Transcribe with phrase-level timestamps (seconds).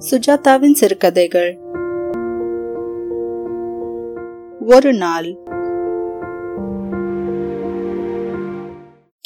[0.00, 1.58] சுஜாதாவின் சிறுகதைகள்.
[4.66, 5.24] ஒரு நாள்.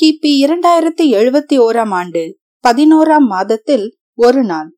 [0.03, 4.75] கிபி இரண்டாயிரத்தி எழுபத்தி ஓராம் ஆண்டு பதினோராம் மாதத்தில் ஒரு நாள்.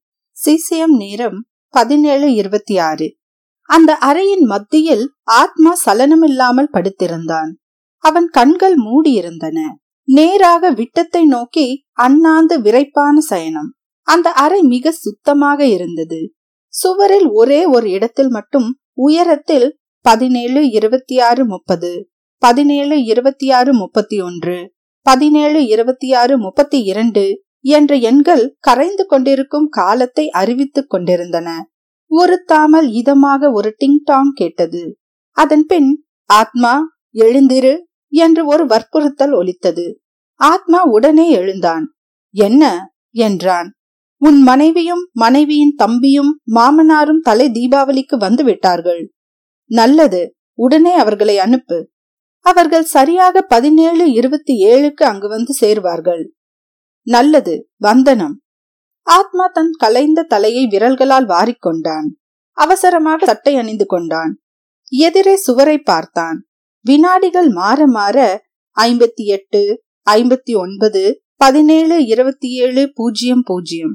[0.46, 3.16] சிசிஎம் நேரம் பதினேழு இருபத்தி ஆறு.
[3.62, 7.50] அந்த அறையின் மத்தியில் ஆத்மா சலனமில்லாமல் படுத்திருந்தான்.
[7.98, 9.60] அவன் கண்கள் மூடியிருந்தன.
[10.04, 13.74] நேராக விட்டத்தை நோக்கி அண்ணாந்து விரைப்பான சயனம்.
[14.06, 16.32] அந்த அறை மிக சுத்தமாக இருந்தது.
[16.68, 24.72] சுவரில் ஒரே ஒரு இடத்தில் மட்டும் உயரத்தில் பதினேழு இருபத்தி ஆறு முப்பது பதினேழு இருபத்தி ஆறு முப்பத்தி ஒன்று
[25.02, 31.48] பதினேழு இருபத்தி ஆறு முப்பத்தி இரண்டு என்ற எண்கள் கரைந்து கொண்டிருக்கும் காலத்தை அறிவித்துக் கொண்டிருந்தன.
[32.10, 34.96] ஒரு தாமல் இதமாக ஒரு டிங் டாங் கேட்டது.
[35.36, 36.82] அதன் பின் ஆத்மா
[37.14, 37.74] எழுந்திரு
[38.08, 40.00] என்று ஒரு வற்புறுத்தல் ஒலித்தது.
[40.40, 41.94] ஆத்மா உடனே எழுந்தான்.
[42.34, 42.92] என்ன?
[43.10, 43.75] என்றான்.
[44.16, 49.12] உன் மனைவியும் மனைவியின் தம்பியும் மாமனாரும் தலை தீபாவளிக்கு வந்து விட்டார்கள்.
[49.70, 51.90] நல்லது உடனே அவர்களை அனுப்பு.
[52.40, 56.24] அவர்கள் சரியாக பதினேழு இருபத்தி ஏழுக்கு அங்கு வந்து சேருவார்கள்.
[57.02, 58.40] நல்லது வந்தனம்.
[59.02, 62.08] ஆத்மா தன் கலைந்த தலையை விரல்களால் வாரிக்கொண்டான்.
[62.52, 64.32] அவசரமாக சட்டை அணிந்து கொண்டான்.
[64.92, 66.38] எதிரே சுவரை பார்த்தான்.
[66.80, 68.44] வினாடிகள் மாற மாற
[68.76, 73.94] ஐம்பத்தி எட்டு ஐம்பத்தி ஒன்பது பதினேழு இருபத்தி ஏழு பூஜ்ஜியம் பூஜ்ஜியம்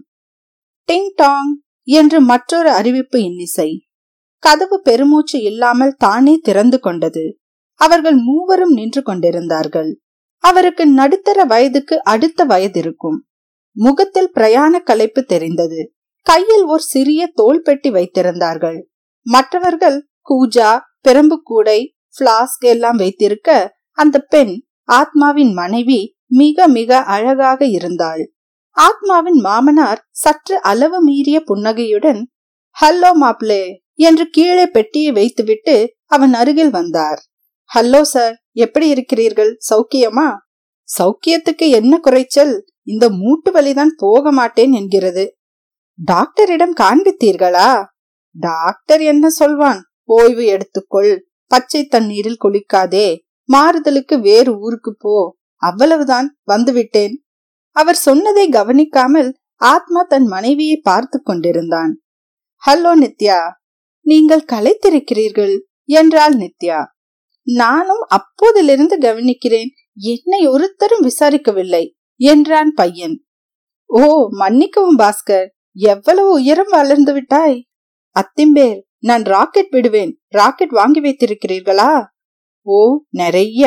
[0.87, 1.51] டிங் டாங்
[1.83, 3.69] என்று மற்றொரு அறிவிப்பு இன்னிசை.
[4.43, 7.37] கதவு பெருமூச்சு இல்லாமல் தானே திறந்து கொண்டது.
[7.79, 9.99] அவர்கள் மூவரும் நின்று கொண்டிருந்தார்கள்.
[10.43, 13.25] அவருக்கு நடுத்தர வயதுக்கு அடுத்த வயது இருக்கும்
[13.75, 15.93] முகத்தில் பிரயாண கலைப்பு தெரிந்தது.
[16.21, 18.79] கையில் ஒரு சிறிய தோல் பெட்டி வைத்திருந்தார்கள்.
[19.25, 24.53] மற்றவர்கள் கூஜா பெரம்பு கூடை பிளாஸ்க் எல்லாம் வைத்திருக்க அந்த பெண்
[24.91, 28.23] ஆத்மாவின் மனைவி மிக மிக அழகாக இருந்தாள்.
[28.77, 32.31] ஆத்மாவின் மாமனார் சற்று அளவு மீறிய புன்னகையுடன்
[32.81, 37.19] ஹல்லோ மாப்ளே என்று கீழே பெட்டியை வைத்துவிட்டு அவன் அருகில் வந்தார்.
[37.75, 39.57] ஹலோ சார் எப்படி இருக்கிறீர்கள்?
[39.69, 40.35] சௌக்கியமா?
[40.97, 42.65] சௌக்கியத்துக்கு என்ன குறைச்சல்?
[42.83, 45.35] இந்த மூட்டு வலிதான் போக மாட்டேன் என்கிறது.
[45.93, 47.85] டாக்டரிடம் காண்பித்தீர்களா?
[48.35, 49.81] டாக்டர் என்ன சொல்வான்?
[50.03, 51.19] ஓய்வு எடுத்துக்கொள்.
[51.45, 53.19] பச்சை தண்ணீரில் குளிக்காதே.
[53.49, 55.37] மாறுதலுக்கு வேறு ஊருக்கு போ.
[55.55, 56.39] அவ்வளவுதான்.
[56.47, 57.13] வந்துவிட்டேன்.
[57.75, 59.29] அவர் சொன்னதை கவனிக்காமல்
[59.61, 61.91] ஆத்மா தன் மனைவியை பார்த்து கொண்டிருந்தான்.
[62.63, 63.39] ஹலோ நித்யா
[64.05, 65.55] நீங்கள் களைத்திருக்கிறீர்கள்
[65.89, 66.79] என்றாள் நித்யா.
[67.47, 71.83] நானும் அப்போதிலிருந்து கவனிக்கிறேன் என்னை ஒருத்தரும் விசாரிக்கவில்லை
[72.15, 73.15] என்றான் பையன்.
[73.89, 77.57] ஓ மன்னிக்கவும் பாஸ்கர் எவ்வளவு உயரம் வளர்ந்து விட்டாய்?
[78.15, 81.91] அத்திம்பேர் நான் ராக்கெட் விடுவேன் ராக்கெட் வாங்கி வைத்திருக்கிறீர்களா?
[82.67, 82.79] ஓ
[83.09, 83.61] நிறைய.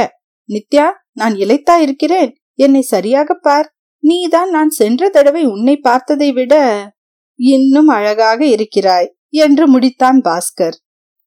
[0.48, 3.68] நித்யா நான் இழைத்தா இருக்கிறேன் என்னை சரியாக பார்.
[4.04, 6.54] நீதான் நான் சென்ற தடவை உன்னை பார்த்ததை விட
[7.38, 10.74] இன்னும் அழகாக இருக்கிறாய் என்று முடித்தான் பாஸ்கர்.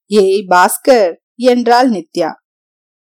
[0.06, 2.32] ஏய் பாஸ்கர் என்றாள் நித்யா.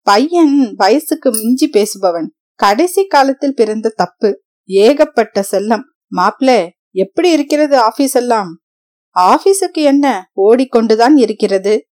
[0.02, 2.26] பையன் வயசுக்கு மிஞ்சி பேசுபவன்.
[2.54, 4.42] கடைசி காலத்தில் பிறந்த தப்பு.
[4.64, 5.82] ஏகப்பட்ட செல்லம்.
[6.16, 8.60] மாப்ள எப்படி இருக்கிறது ஆபீஸ் எல்லாம்?
[9.20, 11.86] ஆபீஸுக்கு என்ன ஓடிக்கொண்டுதான் இருக்கிறது?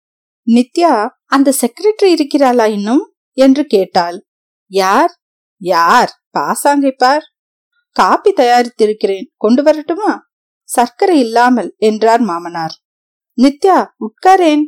[0.46, 3.14] நித்யா அந்த செக்ரட்டரி இருக்கிறாளா இன்னும்?
[3.32, 4.26] என்று கேட்டாள்.
[4.66, 5.10] யார்?
[5.56, 6.10] யார்?
[6.38, 7.31] பாசாங்கை பார்.
[7.92, 9.26] காப்பி தயாரித்திருக்கிறேன்.
[9.36, 10.18] கொண்டு வரட்டுமா?
[10.68, 12.74] சர்க்கரை இல்லாமல் என்றார் மாமனார்.
[13.42, 14.64] நித்யா உட்காரேன்.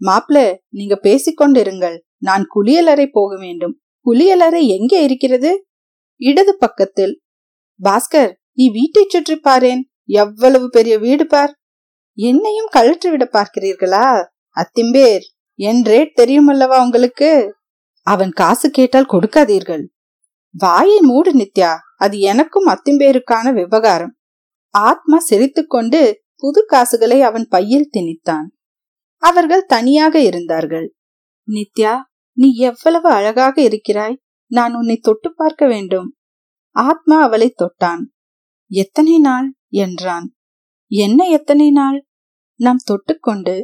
[0.00, 2.00] மாப்ள நீங்க பேசிக்கொண்டிருங்கள்.
[2.18, 3.80] நான் குளியலறை போக வேண்டும்.
[4.06, 5.66] குளியலறை எங்கே இருக்கிறது?
[6.16, 7.20] இடது பக்கத்தில்.
[7.84, 9.82] பாஸ்கர் நீ வீட்டை சுற்றி பாரேன்.
[10.08, 11.52] எவ்வளவு பெரிய வீடு பார்.
[12.18, 14.24] என்னையும் கழற்றிவிட பார்க்கிறீர்களா?
[14.56, 15.24] அத்திம்பேர்
[15.58, 17.54] என் ரேட் தெரியுமல்லவா உங்களுக்கு?
[18.06, 19.84] அவன் காசு கேட்டால் கொடுக்காதீர்கள்.
[20.50, 21.72] வாயை மூடு நித்யா.
[21.96, 24.14] அது எனக்கும் அத்திம்பேருக்கான விவகாரம்.
[24.70, 28.46] ஆத்மா சிரித்துக்கொண்டு புது காசுகளை அவன் பையில் திணித்தான்.
[29.16, 30.94] அவர்கள் தனியாக இருந்தார்கள்.
[31.48, 32.00] நித்யா
[32.32, 34.20] நீ எவ்வளவு அழகாக இருக்கிறாய்.
[34.46, 36.16] நான் உன்னை தொட்டு பார்க்க வேண்டும்.
[36.70, 38.02] ஆத்மா அவளை தொட்டான்.
[38.70, 39.54] எத்தனை நாள்?
[39.68, 40.34] என்றான்.
[40.86, 42.06] என்ன எத்தனை நாள்?
[42.60, 43.62] நாம் தொட்டுக்கொண்டு.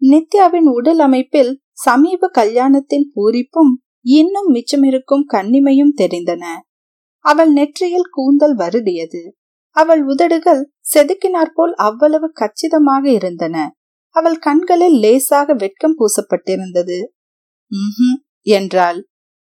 [0.00, 6.44] நித்யாவின் உடல் அமைப்பில் சமீப கல்யாணத்தின் பூரிப்பும் இன்னும் மிச்சமிருக்கும் கண்ணிமையும் தெரிந்தன.
[7.26, 9.22] அவள் நெற்றியில் கூந்தல் வருடியது
[9.76, 10.62] அவள் உதடுகள்
[10.94, 13.56] செதுக்கினாற்போல் அவ்வளவு கச்சிதமாக இருந்தன.
[14.14, 16.98] அவள் கண்களில் லேசாக வெட்கம் பூசப்பட்டிருந்தது.
[17.72, 18.14] உம்
[18.46, 19.00] என்றாள்.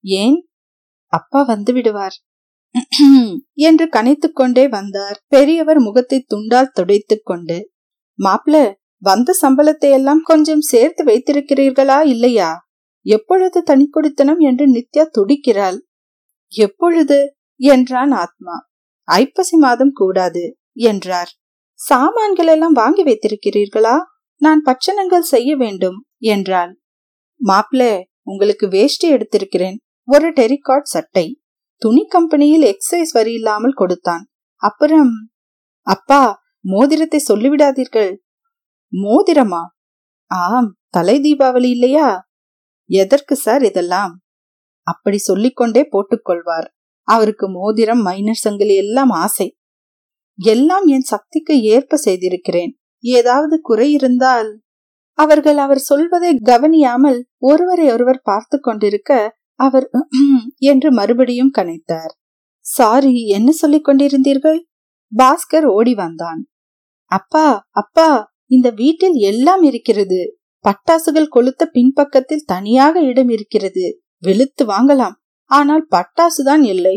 [0.04, 0.36] ஏன்?
[1.12, 2.16] அப்பா வந்து விடுவார்.
[3.52, 5.18] என்று கனைத்து கொண்டே வந்தார்.
[5.26, 7.58] பெரியவர் முகத்தை துண்டால் துடைத்துக் கொண்டு
[8.18, 8.54] மாப்ள
[9.02, 12.50] வந்த சம்பளத்தை எல்லாம் கொஞ்சம் சேர்த்து வைத்திருக்கிறீர்களா இல்லையா?
[13.06, 15.78] எப்பொழுது தனி கொடுத்தனம் என்று நித்யா துடிக்கிறாள்.
[16.52, 17.18] எப்பொழுது?
[17.60, 18.56] என்றான் ஆத்மா.
[19.08, 21.30] ஐப்பசி மாதம் கூடாது என்றார்.
[21.80, 23.96] சாமான்கள் எல்லாம் வாங்கி வைத்திருக்கிறீர்களா?
[24.40, 26.72] நான் பட்சணங்கள் செய்ய வேண்டும் என்றாள்.
[27.40, 31.26] மாப்பிள்ள உங்களுக்கு வேஷ்டி எடுத்திருக்கிறேன் ஒரு டெரிகாட் சட்டை.
[31.82, 34.24] துணி கம்பெனியில் எக்ஸைஸ் வரி இல்லாமல் கொடுத்தான்.
[34.62, 35.12] அப்புறம்
[35.86, 36.22] அப்பா
[36.64, 38.16] மோதிரத்தை சொல்லிவிடாதீர்கள்.
[38.92, 39.62] மோதிரமா?
[40.30, 42.08] ஆம் தலை தீபாவளி இல்லையா?
[42.90, 44.12] எதற்கு சார் இதெல்லாம்?
[44.86, 46.68] அப்படி சொல்லிக்கொண்டே போட்டுக்கொள்வார்.
[47.08, 49.48] அவருக்கு மோதிரம் மைனர் சங்கிலி எல்லாம் ஆசை.
[50.38, 52.72] எல்லாம் என் சக்திக்கு ஏற்ப செய்திருக்கிறேன்.
[53.04, 54.50] ஏதாவது குறை இருந்தால்
[55.18, 59.12] அவர்கள் அவர் சொல்வதை கவனியாமல் ஒருவரை ஒருவர் பார்த்து கொண்டிருக்க
[59.60, 59.86] அவர்
[60.70, 62.12] என்று மறுபடியும் கனைத்தார்.
[62.66, 64.60] சாரி என்ன சொல்லிக் கொண்டிருந்தீர்கள்?
[65.12, 66.40] பாஸ்கர் ஓடி வந்தான்.
[67.10, 68.08] அப்பா அப்பா
[68.50, 70.20] இந்த வீட்டில் எல்லாம் இருக்கிறது.
[70.64, 73.86] பட்டாசுகள் கொளுத்த பின்பக்கத்தில் தனியாக இடம் இருக்கிறது.
[74.22, 75.16] வெளுத்து வாங்கலாம்.
[75.50, 76.96] ஆனால் பட்டாசுதான் இல்லை.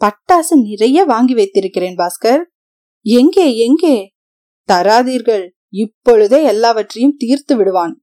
[0.00, 2.42] பட்டாசு நிறைய வாங்கி வைத்திருக்கிறேன் பாஸ்கர்.
[3.06, 3.96] எங்கே எங்கே?
[4.68, 5.44] தராதீர்கள்.
[5.74, 7.94] இப்பொழுதே எல்லாவற்றையும் தீர்த்து விடுவான்.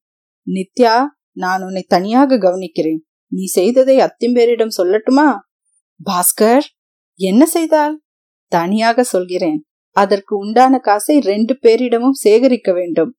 [0.47, 3.01] நித்யா நான் உன்னை தனியாக கவனிக்கிறேன்.
[3.31, 5.27] நீ செய்ததை அத்திம்பேரிடம் சொல்லட்டுமா?
[6.05, 6.65] பாஸ்கர்
[7.19, 7.95] என்ன செய்தால்?
[8.51, 9.59] தனியாக சொல்கிறேன்.
[9.95, 13.11] அதற்கு உண்டான காசை ரெண்டு பேரிடமும் சேகரிக்க வேண்டும்.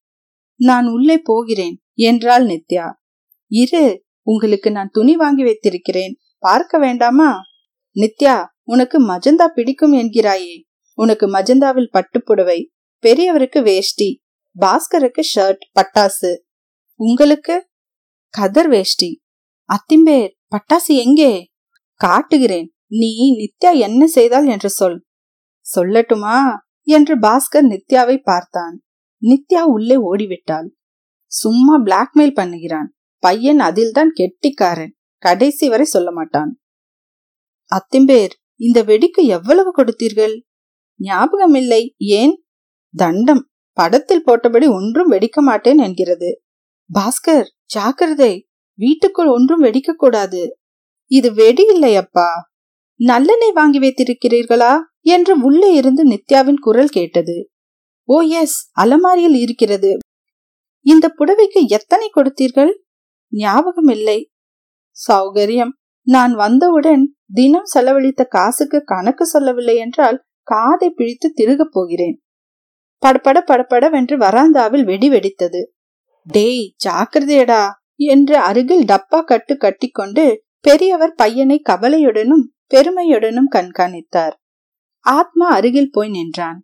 [0.60, 2.86] நான் உள்ளே போகிறேன் என்றாள் நித்யா.
[3.50, 3.84] இரு
[4.22, 6.14] உங்களுக்கு நான் துணி வாங்கி வைத்திருக்கிறேன்.
[6.40, 7.40] பார்க்க வேண்டாமா?
[7.94, 10.62] நித்யா உனக்கு மஜந்தா பிடிக்கும் என்கிறாயே.
[10.94, 12.66] உனக்கு மஜந்தாவில் பட்டுப்புடவை
[13.02, 14.22] பெரியவருக்கு வேஷ்டி
[14.60, 16.38] பாஸ்கருக்கு ஷர்ட் பட்டாசு.
[16.94, 17.68] உங்களுக்கு?
[18.28, 19.22] கதர் வேஷ்டி.
[19.68, 21.50] அத்திம்பேர் பட்டாசு எங்கே?
[21.94, 22.74] காட்டுகிறேன்.
[22.86, 25.06] நீ நித்யா என்ன செய்தால் என்று சொல்.
[25.76, 26.56] சொல்லட்டுமா?
[26.82, 28.82] என்று பாஸ்கர் நித்யாவை பார்த்தான்.
[29.22, 30.68] நித்யா உள்ளே ஓடிவிட்டாள்.
[31.26, 32.88] சும்மா பிளாக்மெயில் பண்ணுகிறான்.
[33.18, 34.94] பையன் அதில்தான் கெட்டிக்காரன்.
[35.20, 36.60] கடைசி வரை சொல்ல மாட்டான்.
[37.72, 40.40] அத்திம்பேர் இந்த வெடிக்கு எவ்வளவு கொடுத்தீர்கள்?
[40.96, 42.44] ஞாபகம் இல்லை ஏன்?
[42.96, 46.42] தண்டம் படத்தில் போட்டபடி ஒன்றும் வெடிக்க மாட்டேன் என்கிறது.
[46.94, 50.58] பாஸ்கர் ஜாக்கிரதை வீட்டுக்குள் ஒன்றும் வெடிக்க கூடாது.
[51.06, 52.50] இது வெடி இல்லை அப்பா.
[52.98, 54.78] நல்லெண்ணெய் வாங்கி வைத்திருக்கிறீர்களா?
[55.00, 57.50] என்று உள்ளே இருந்து நித்யாவின் குரல் கேட்டது.
[58.04, 59.96] ஓ எஸ் அலமாரியில் இருக்கிறது.
[60.80, 62.72] இந்த புடவைக்கு எத்தனை கொடுத்தீர்கள்?
[63.28, 64.29] ஞாபகம் இல்லை
[65.08, 65.72] சௌகரியம்.
[66.06, 72.16] நான் வந்தவுடன் தினம் செலவழித்த காசுக்கு கணக்கு சொல்லவில்லை என்றால் காதை பிழித்து திருகப் போகிறேன்.
[73.02, 75.60] படப்பட படப்படவென்று வராந்தாவில் வெடி வெடித்தது.
[76.22, 77.62] டேய் ஜாக்கிரதையடா
[77.94, 80.24] என்று அருகில் டப்பா கட்டு கட்டிக்கொண்டு
[80.60, 82.44] பெரியவர் பையனை கவலையுடனும்
[82.74, 84.34] பெருமையுடனும் கண்காணித்தார்.
[85.06, 86.58] ஆத்மா அருகில் போய் நின்றான்.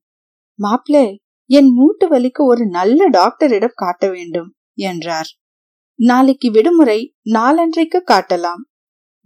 [0.59, 1.17] மாப்ளே
[1.51, 5.31] என் மூட்டு வலிக்கு ஒரு நல்ல டாக்டரிடம் காட்ட வேண்டும் என்றார்.
[5.99, 8.63] நாளைக்கு விடுமுறை நாளன்றைக்கு காட்டலாம்.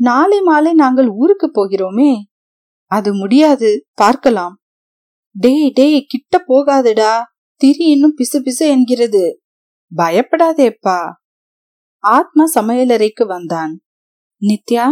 [0.00, 2.14] நாளை மாலை நாங்கள் ஊருக்கு போகிறோமே.
[2.84, 4.61] அது முடியாது பார்க்கலாம்.
[5.31, 7.22] டேய் டேய் கிட்ட போகாதடா.
[7.56, 9.43] திரி இன்னும் பிசு பிசு என்கிறது.
[9.96, 10.99] பயப்படாதேப்பா.
[11.99, 13.81] ஆத்மா சமையலறைக்கு வந்தான்.
[14.40, 14.87] நித்யா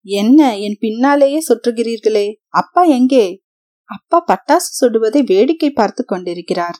[0.00, 2.34] என்ன என் பின்னாலேயே சுற்றுகிறீர்களே?
[2.48, 3.42] அப்பா எங்கே?
[3.84, 6.78] அப்பா பட்டாசு சுடுவதை வேடிக்கை பார்த்து கொண்டிருக்கிறார்.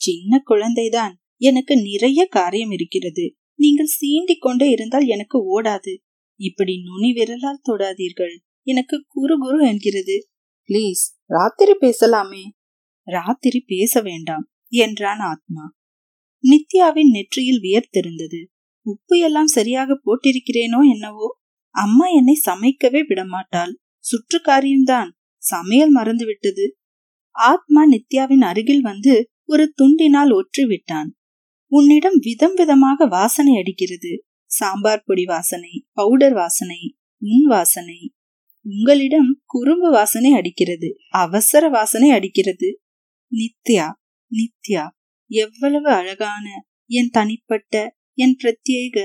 [0.00, 1.12] சின்ன குழந்தைதான்.
[1.36, 3.34] எனக்கு நிறைய காரியம் இருக்கிறது.
[3.60, 5.92] நீங்கள் சீண்டிக் கொண்டே இருந்தால் எனக்கு ஓடாது.
[6.40, 8.34] இப்படி நுனி விரலால் தொடாதீர்கள்.
[8.66, 10.16] எனக்கு குறு குரு என்கிறது.
[10.68, 12.44] பிளீஸ் ராத்திரி பேசலாமே.
[13.08, 15.64] ராத்திரி பேச வேண்டாம் என்றான் ஆத்மா.
[16.44, 18.40] நித்யாவின் நெற்றியில் வியர்த்திருந்தது
[18.86, 21.28] உப்பு எல்லாம் சரியாக போட்டிருக்கிறேனோ என்னவோ?
[21.74, 23.72] அம்மா என்னை சமைக்கவே விடமாட்டாள்.
[24.04, 25.10] சுற்று காரியம்தான்
[25.42, 26.64] சமையல் மறந்து விட்டது
[27.36, 29.14] ஆத்மா நித்யாவின் அருகில் வந்து
[29.44, 31.10] ஒரு துண்டினால் ஒற்றி விட்டான்
[31.70, 34.12] உன்னிடம் விதம் விதமாக வாசனை அடிக்கிறது.
[34.50, 38.12] சாம்பார் பொடி வாசனை பவுடர் வாசனை உன் வாசனை.
[38.64, 40.96] உங்களிடம் குறும்பு வாசனை அடிக்கிறது.
[41.10, 42.80] அவசர வாசனை அடிக்கிறது.
[43.32, 43.86] நித்யா
[44.30, 44.84] நித்யா
[45.30, 46.46] எவ்வளவு அழகான
[46.86, 48.96] என் தனிப்பட்ட என் பிரத்யேக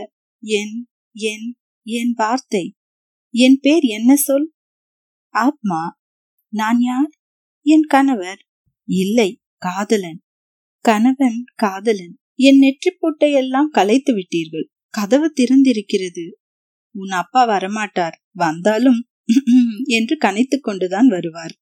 [0.44, 1.48] என் என்
[1.88, 2.66] என் வார்த்தை.
[3.34, 4.54] என் பேர் என்ன சொல்?
[5.34, 5.82] ஆத்மா.
[6.54, 7.12] நான் யார்?
[7.66, 8.42] என் கணவர்.
[8.88, 10.20] இல்லை காதலன்.
[10.86, 12.18] கணவன் காதலன்.
[12.36, 14.66] என் நெற்றி எல்லாம் கலைத்து விட்டீர்கள்.
[14.90, 16.26] கதவு திறந்திருக்கிறது.
[16.92, 18.12] உன் அப்பா வரமாட்டார்.
[18.32, 19.08] வந்தாலும்
[19.86, 21.54] என்று கனைத்து கொண்டுதான் வருவார்.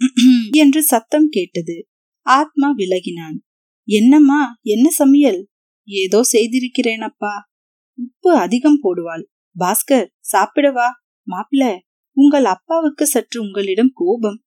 [0.50, 1.88] என்று சத்தம் கேட்டது.
[2.22, 3.36] ஆத்மா விலகினான்.
[3.84, 5.46] என்னம்மா என்ன சமையல்?
[5.84, 7.50] ஏதோ செய்திருக்கிறேன் அப்பா.
[7.94, 9.24] உப்பு அதிகம் போடுவாள்.
[9.58, 10.88] பாஸ்கர் சாப்பிடவா
[11.26, 11.78] மாப்பிள
[12.12, 14.44] உங்கள் அப்பாவுக்கு சற்று உங்களிடம் கோபம்.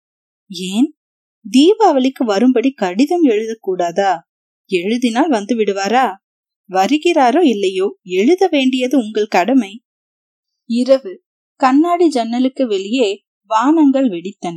[0.48, 0.96] ஏன்?
[1.52, 4.20] தீபாவளிக்கு வரும்படி கடிதம் எழுதக்கூடாதா?
[4.66, 6.12] எழுதினால் வந்து விடுவாரா?
[6.70, 8.00] வருகிறாரோ இல்லையோ?
[8.04, 9.84] எழுத வேண்டியது உங்கள் கடமை.
[10.70, 11.24] இரவு.
[11.56, 14.56] கண்ணாடி ஜன்னலுக்கு வெளியே வானங்கள் வெடித்தன.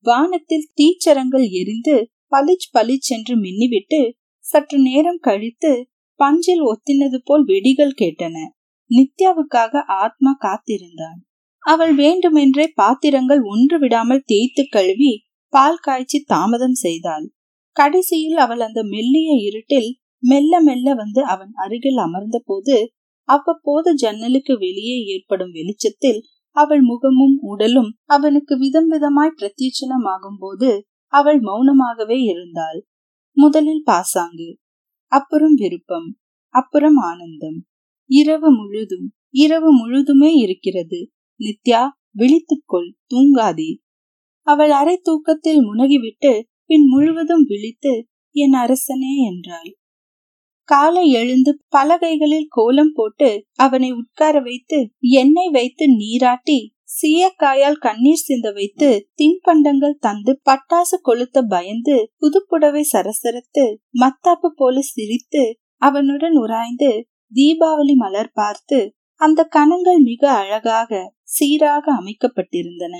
[0.00, 8.34] வானத்தில் தீச்சரங்கள் எரிந்து பளிச் பளிச் என்று மின்னிவிட்டு சற்று நேரம் கழித்து பஞ்சில் ஒத்தினது போல் வெடிகள் கேட்டன.
[8.90, 11.20] நித்யாவுக்காக ஆத்மா காத்திருந்தான்.
[11.58, 17.32] அவள் வேண்டுமென்றே பாத்திரங்கள் ஒன்று விடாமல் தேய்த்து கழுவி பால் காய்ச்சி தாமதம் செய்தாள்.
[17.76, 19.90] கடைசியில் அவள் அந்த மெல்லிய இருட்டில்
[20.22, 22.76] மெல்ல மெல்ல வந்து அவன் அருகில் அமர்ந்த போது
[23.28, 26.20] அவ்வப்போது ஜன்னலுக்கு வெளியே ஏற்படும் வெளிச்சத்தில்
[26.56, 30.70] அவள் முகமும் உடலும் அவனுக்கு விதம் விதமாய் பிரத்யட்சணமாகும் போது
[31.12, 32.78] அவள் மௌனமாகவே இருந்தாள்.
[33.36, 34.48] முதலில் பாசாங்கு
[35.12, 36.08] அப்புறம் விருப்பம்
[36.54, 37.58] அப்புறம் ஆனந்தம்.
[38.10, 41.00] இரவு முழுதும் இரவு முழுதுமே இருக்கிறது.
[41.40, 41.82] நித்யா
[42.18, 43.70] விழித்துக்கொள் தூங்காதே.
[44.46, 46.32] அவள் அரை தூக்கத்தில் முனகிவிட்டு
[46.72, 47.90] பின் முழுவதும் விழித்து
[48.34, 49.70] என் அரசனே என்றாள்.
[50.68, 56.56] காலை எழுந்து பலகைகளில் கோலம் போட்டு அவனை உட்கார வைத்து எண்ணெய் வைத்து நீராட்டி
[56.94, 63.64] சீயக்காயால் கண்ணீர் சிந்த வைத்து தின்பண்டங்கள் தந்து பட்டாசு கொளுத்த பயந்து புதுப்புடவை சரசரத்து
[64.00, 66.90] மத்தாப்பு போல சிரித்து அவனுடன் உராய்ந்து
[67.34, 68.80] தீபாவளி மலர் பார்த்து
[69.20, 72.94] அந்த கணங்கள் மிக அழகாக சீராக அமைக்கப்பட்டிருந்தன.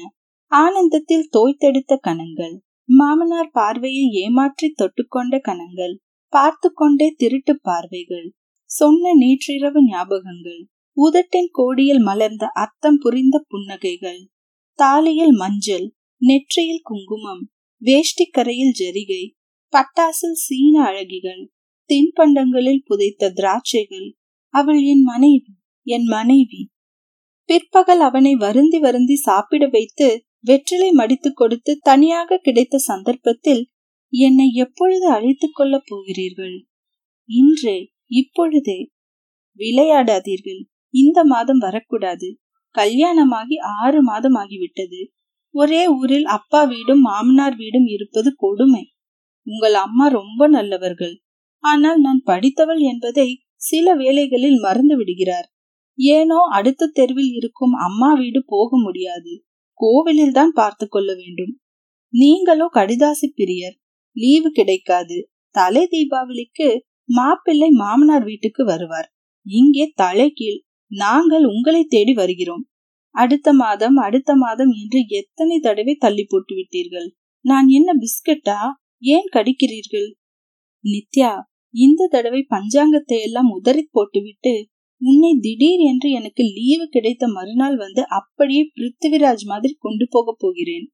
[0.52, 2.54] ஆனந்தத்தில் தோய்த்தெடுத்த கணங்கள்.
[2.88, 5.94] மாமனார் பார்வையை ஏமாற்றி தொட்டுக்கொண்ட கணங்கள்
[6.32, 8.28] பார்த்து கொண்டே திருட்டு பார்வைகள்
[8.70, 10.62] சொன்ன நேற்றிரவு ஞாபகங்கள்
[10.96, 14.20] உதட்டின் கோடியில் மலர்ந்த அர்த்தம் புரிந்த புன்னகைகள்
[14.78, 15.86] தாலியில் மஞ்சள்
[16.22, 17.42] நெற்றியில் குங்குமம்
[17.82, 19.22] வேஷ்டிக்கரையில் ஜரிகை
[19.72, 21.42] பட்டாசில் சீன அழகிகள்
[21.90, 24.08] தின்பண்டங்களில் புதைத்த திராட்சைகள்
[24.54, 25.52] அவள் என் மனைவி
[25.86, 26.60] என் மனைவி.
[27.48, 30.08] பிற்பகல் அவனை வருந்தி வருந்தி சாப்பிட வைத்து
[30.44, 33.62] வெற்றிலை மடித்து கொடுத்து தனியாக கிடைத்த சந்தர்ப்பத்தில்
[34.12, 36.56] என்னை எப்பொழுது அழைத்துக் கொள்ளப் போகிறீர்கள்?
[37.28, 38.78] இன்றே இப்பொழுதே.
[39.60, 40.62] விளையாடாதீர்கள்.
[40.94, 42.28] இந்த மாதம் வரக்கூடாது.
[42.74, 45.00] கல்யாணமாகி ஆறு மாதம் ஆகிவிட்டது
[45.54, 48.84] ஒரே ஊரில் அப்பா வீடும் மாமனார் வீடும் இருப்பது கொடுமை.
[49.46, 51.14] உங்கள் அம்மா ரொம்ப நல்லவர்கள்.
[51.64, 53.28] ஆனால் நான் படித்தவள் என்பதை
[53.62, 55.48] சில வேளைகளில் மறந்து விடுகிறார்
[55.98, 59.32] ஏனோ அடுத்த தெருவில் இருக்கும் அம்மா வீடு போக முடியாது.
[59.82, 61.52] கோவிலில் தான் பார்த்து கொள்ள வேண்டும்.
[62.12, 63.76] நீங்களோ கடிதாசி பிரியர்
[64.16, 65.18] லீவு கிடைக்காது.
[65.54, 66.68] தலை தீபாவளிக்கு
[67.08, 69.08] மாப்பிள்ளை மாமனார் வீட்டுக்கு வருவார்.
[69.46, 70.60] இங்கே தலைகீழ்
[70.90, 72.64] நாங்கள் உங்களை தேடி வருகிறோம்.
[73.14, 77.08] அடுத்த மாதம் அடுத்த மாதம் என்று எத்தனை தடவை தள்ளி போட்டு விட்டீர்கள்?
[77.44, 78.58] நான் என்ன பிஸ்கட்டா?
[79.14, 80.08] ஏன் கடிக்கிறீர்கள்?
[80.84, 81.32] நித்யா
[81.74, 84.54] இந்த தடவை பஞ்சாங்கத்தை எல்லாம் உதறி போட்டுவிட்டு
[85.02, 90.86] உன்னை திடீர் என்று எனக்கு லீவு கிடைத்த மறுநாள் வந்து அப்படியே பிருத்திவிராஜ் மாதிரி கொண்டு போக போகிறேன்.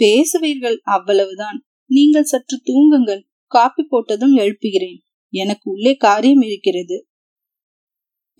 [0.00, 1.64] பேசுவீர்கள் அவ்வளவுதான்.
[1.90, 3.22] நீங்கள் சற்று தூங்குங்கள்.
[3.46, 4.98] காப்பி போட்டதும் எழுப்புகிறேன்.
[5.32, 7.06] எனக்கு உள்ளே காரியம் இருக்கிறது.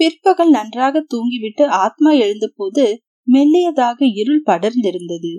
[0.01, 2.85] பிற்பகல் நன்றாக தூங்கிவிட்டு ஆத்மா எழுந்தபோது
[3.33, 5.33] மெல்லியதாக இருள் படர்ந்திருந்தது.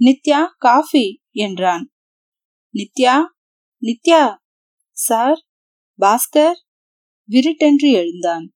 [0.00, 1.84] நித்யா காஃபி என்றான்.
[2.74, 3.14] நித்யா
[3.82, 4.22] நித்யா
[4.96, 5.40] சார்
[5.98, 6.58] பாஸ்கர்
[7.28, 8.46] விருட்டென்று எழுந்தான்.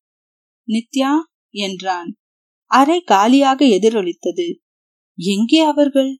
[0.66, 1.12] நித்யா
[1.50, 2.16] என்றான்.
[2.70, 4.46] அறை காலியாக எதிரொலித்தது.
[5.18, 6.18] எங்கே அவர்கள்?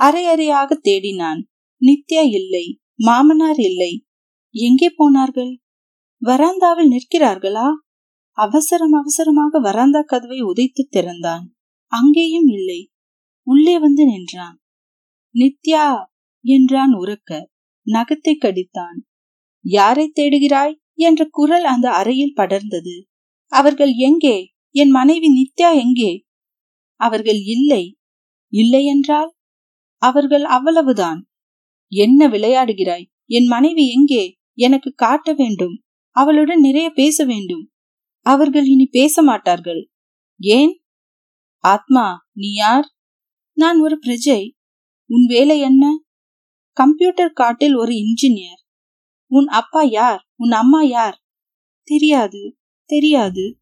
[0.00, 1.40] அரை அறையாக தேடினான்.
[1.80, 2.80] நித்யா இல்லை.
[2.94, 4.04] மாமனார் இல்லை.
[4.54, 5.60] எங்கே போனார்கள்?
[6.22, 7.68] வராந்தாவில் நிற்கிறார்களா?
[8.30, 11.54] அவசரம் அவசரமாக வராந்தா கதவை உதைத்து திறந்தான்.
[11.92, 12.90] அங்கேயும் இல்லை.
[13.46, 14.56] உள்ளே வந்து நின்றான்.
[15.34, 16.04] நித்யா
[16.44, 17.44] என்றான் உறக்க.
[17.86, 18.98] நகத்தை கடித்தான்.
[19.60, 20.74] யாரை தேடுகிறாய்?
[20.94, 22.94] என்ற குரல் அந்த அறையில் படர்ந்தது.
[23.46, 24.54] அவர்கள் எங்கே?
[24.70, 26.26] என் மனைவி நித்யா எங்கே?
[26.94, 27.98] அவர்கள் இல்லை.
[28.48, 29.34] இல்லை என்றால்
[29.96, 31.28] அவர்கள் அவ்வளவுதான்.
[31.88, 33.06] என்ன விளையாடுகிறாய்?
[33.26, 34.38] என் மனைவி எங்கே?
[34.54, 35.82] எனக்கு காட்ட வேண்டும்.
[36.10, 37.70] அவளுடன் நிறைய பேச வேண்டும்.
[38.20, 39.90] அவர்கள் இனி பேச மாட்டார்கள்.
[40.38, 40.82] ஏன்?
[41.58, 42.94] ஆத்மா நீ யார்?
[43.52, 44.50] நான் ஒரு பிரஜை.
[45.06, 46.04] உன் வேலை என்ன?
[46.72, 48.64] கம்ப்யூட்டர் காட்டில் ஒரு இன்ஜினியர்.
[49.26, 50.28] உன் அப்பா யார்?
[50.36, 51.24] உன் அம்மா யார்?
[51.82, 52.55] தெரியாது.
[52.86, 53.58] தெரியாது.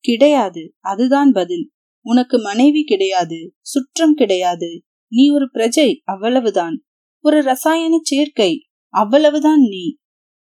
[0.00, 0.74] கிடையாது.
[0.80, 1.72] அதுதான் பதில்.
[2.02, 3.54] உனக்கு மனைவி கிடையாது.
[3.60, 4.82] சுற்றம் கிடையாது.
[5.08, 6.84] நீ ஒரு பிரஜை அவ்வளவுதான்.
[7.24, 9.96] ஒரு ரசாயன சேர்க்கை அவ்வளவுதான் நீ.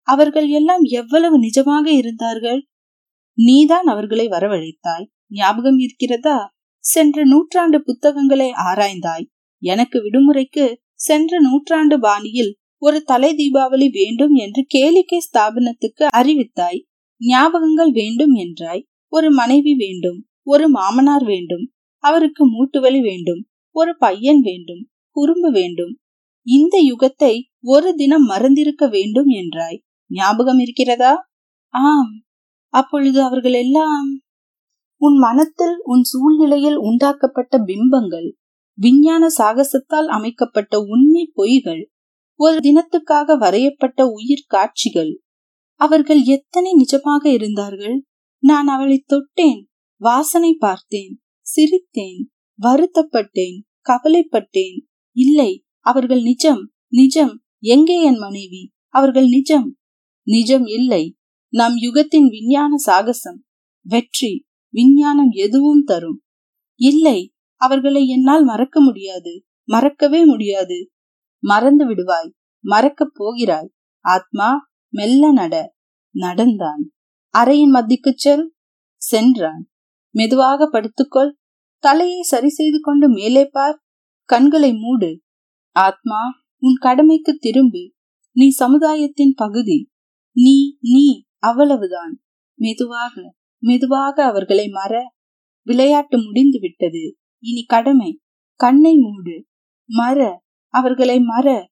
[0.02, 2.66] அவர்கள் எல்லாம் எவ்வளவு நிஜமாக இருந்தார்கள்?
[3.34, 5.06] நீதான் அவர்களை வரவழைத்தாய்.
[5.28, 6.54] ஞாபகம் இருக்கிறதா?
[6.78, 9.26] சென்ற நூற்றாண்டு புத்தகங்களை ஆராய்ந்தாய்.
[9.58, 16.82] எனக்கு விடுமுறைக்கு சென்ற நூற்றாண்டு பாணியில் ஒரு தலை தீபாவளி வேண்டும் என்று கேளிக்கை ஸ்தாபனத்துக்கு அறிவித்தாய்.
[17.22, 18.82] ஞாபகங்கள் வேண்டும் என்றாய்.
[19.12, 21.64] ஒரு மனைவி வேண்டும் ஒரு மாமனார் வேண்டும்
[22.04, 23.42] அவருக்கு மூட்டுவலி வேண்டும்
[23.76, 24.82] ஒரு பையன் வேண்டும்
[25.16, 25.92] குறும்பு வேண்டும்.
[26.46, 29.78] இந்த யுகத்தை ஒரு தினம் மறந்திருக்க வேண்டும் என்றாய்.
[30.10, 31.12] ஞாபகம் இருக்கிறதா?
[31.74, 32.12] ஆம்.
[32.74, 34.08] அப்பொழுது அவர்கள் எல்லாம்
[35.00, 38.28] உன் மனத்தில் உன் சூழ்நிலையில் உண்டாக்கப்பட்ட பிம்பங்கள்
[38.78, 41.82] விஞ்ஞான சாகசத்தால் அமைக்கப்பட்ட உண்மை பொய்கள்
[42.40, 45.12] ஒரு தினத்துக்காக வரையப்பட்ட உயிர் காட்சிகள்
[45.84, 47.96] அவர்கள் எத்தனை நிஜமாக இருந்தார்கள்?
[48.42, 49.60] நான் அவளை தொட்டேன்
[50.00, 51.14] வாசனை பார்த்தேன்
[51.46, 52.22] சிரித்தேன்
[52.58, 54.78] வருத்தப்பட்டேன் கவலைப்பட்டேன்.
[55.16, 55.50] இல்லை
[55.86, 56.62] அவர்கள் நிஜம்
[56.92, 57.34] நிஜம்
[57.64, 58.62] எங்கே என் மனைவி?
[58.94, 59.68] அவர்கள் நிஜம்.
[60.26, 61.04] நிஜம் இல்லை
[61.52, 63.40] நம் யுகத்தின் விஞ்ஞான சாகசம்
[63.86, 64.32] வெற்றி
[64.74, 66.18] விஞ்ஞானம் எதுவும் தரும்.
[66.80, 67.18] இல்லை
[67.60, 69.32] அவர்களை என்னால் மறக்க முடியாது
[69.68, 70.78] மறக்கவே முடியாது.
[71.42, 72.30] மறந்து விடுவாய்
[72.64, 73.70] மறக்கப் போகிறாய்.
[74.04, 74.48] ஆத்மா
[74.92, 75.74] மெல்ல நட
[76.14, 76.90] நடந்தான்.
[77.38, 78.54] அறையின் மத்திக்கு செல்
[78.96, 79.68] சென்றான்.
[80.10, 81.32] மெதுவாக படுத்துக்கொள்
[81.78, 83.82] தலையை சரி செய்து கொண்டு மேலே பார்
[84.24, 85.22] கண்களை மூடு.
[85.76, 86.20] ஆத்மா
[86.58, 87.92] உன் கடமைக்கு திரும்பு.
[88.32, 89.90] நீ சமுதாயத்தின் பகுதி.
[90.32, 92.22] நீ நீ அவ்வளவுதான்.
[92.58, 95.14] மெதுவாக மெதுவாக அவர்களை மற
[95.62, 97.16] விளையாட்டு முடிந்து விட்டது.
[97.42, 98.20] இனி கடமை
[98.54, 99.46] கண்ணை மூடு.
[99.84, 101.70] மற அவர்களை மற.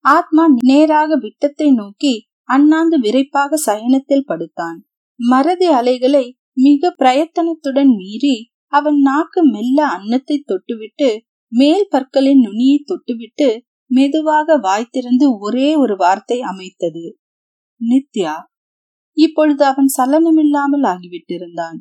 [0.00, 4.78] ஆத்மா நேராக விட்டத்தை நோக்கி அண்ணாந்து விரைப்பாக சயனத்தில் படுத்தான்.
[5.20, 6.24] மறதி அலைகளை
[6.56, 8.36] மிக பிரயத்தனத்துடன் மீறி
[8.72, 11.08] அவன் நாக்கு மெல்ல அன்னத்தை தொட்டுவிட்டு
[11.52, 13.48] மேல் பற்களின் நுனியை தொட்டுவிட்டு
[13.90, 17.04] மெதுவாக வாய்த்திருந்து ஒரே ஒரு வார்த்தை அமைத்தது.
[17.80, 18.34] நித்யா.
[19.16, 21.78] இப்பொழுது அவன் சலனமில்லாமல் ஆகிவிட்டிருந்தான்.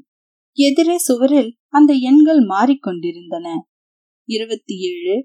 [0.57, 3.47] எதிரே சுவரில் அந்த எண்கள் மாறிக்கொண்டிருந்தன.
[4.27, 5.15] இருபத்தி ஏழு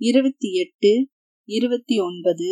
[0.00, 0.92] இருபத்தி எட்டு
[1.48, 2.48] இருபத்தி ஒன்பது